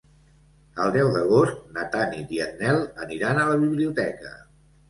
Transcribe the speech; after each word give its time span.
El 0.85 0.93
deu 0.95 1.09
d'agost 1.17 1.59
na 1.77 1.85
Tanit 1.97 2.33
i 2.39 2.41
en 2.47 2.57
Nel 2.63 2.81
aniran 3.07 3.43
a 3.43 3.47
la 3.53 3.63
biblioteca. 3.67 4.37